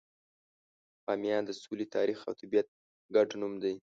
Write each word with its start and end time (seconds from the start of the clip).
بامیان 1.03 1.43
د 1.45 1.51
سولې، 1.61 1.85
تاریخ، 1.95 2.19
او 2.27 2.33
طبیعت 2.41 2.67
ګډ 3.15 3.29
نوم 3.41 3.53
دی. 3.63 3.73